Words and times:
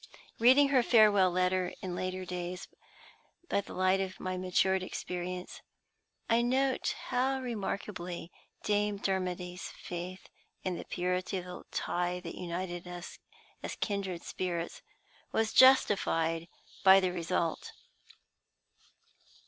Reading 0.39 0.69
her 0.69 0.81
farewell 0.81 1.29
letter 1.29 1.75
in 1.79 1.95
later 1.95 2.25
days 2.25 2.67
by 3.49 3.61
the 3.61 3.75
light 3.75 3.99
of 3.99 4.19
my 4.19 4.35
matured 4.35 4.81
experience, 4.81 5.61
I 6.27 6.41
note 6.41 6.95
how 7.09 7.39
remarkably 7.39 8.31
Dame 8.63 8.97
Dermody's 8.97 9.67
faith 9.69 10.27
in 10.63 10.75
the 10.75 10.85
purity 10.85 11.37
of 11.37 11.45
the 11.45 11.65
tie 11.69 12.19
that 12.21 12.33
united 12.33 12.87
us 12.87 13.19
as 13.61 13.75
kindred 13.75 14.23
spirits 14.23 14.81
was 15.31 15.53
justified 15.53 16.47
by 16.83 16.99
the 16.99 17.11
result. 17.11 17.71